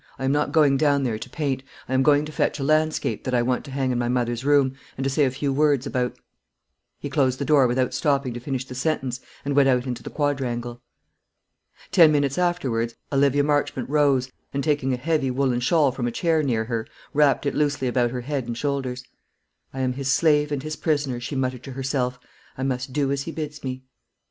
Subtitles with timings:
[0.17, 3.23] I am not going down there to paint; I am going to fetch a landscape
[3.23, 5.85] that I want to hang in my mother's room, and to say a few words
[5.85, 6.17] about"
[7.01, 10.09] He closed the door without stopping to finish the sentence, and went out into the
[10.09, 10.81] quadrangle.
[11.91, 16.41] Ten minutes afterwards Olivia Marchmont rose, and taking a heavy woollen shawl from a chair
[16.41, 19.03] near her, wrapped it loosely about her head and shoulders.
[19.71, 22.17] "I am his slave and his prisoner," she muttered to herself.
[22.57, 23.83] "I must do as he bids me."